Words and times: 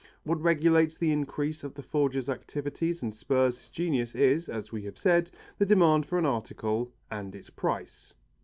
What 0.23 0.41
regulates 0.41 0.97
the 0.97 1.11
increase 1.11 1.63
of 1.63 1.75
the 1.75 1.83
forger's 1.83 2.27
activities 2.27 3.03
and 3.03 3.13
spurs 3.13 3.59
his 3.59 3.69
genius 3.69 4.15
is, 4.15 4.49
as 4.49 4.71
we 4.71 4.81
have 4.85 4.97
said, 4.97 5.29
the 5.59 5.65
demand 5.67 6.07
for 6.07 6.17
an 6.17 6.25
article 6.25 6.91
and 7.11 7.35
its 7.35 7.51
price. 7.51 8.11